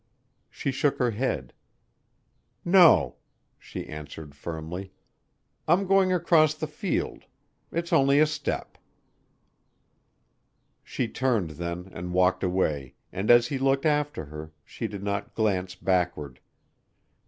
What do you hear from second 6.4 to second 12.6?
the field. It's only a step." She turned then and walked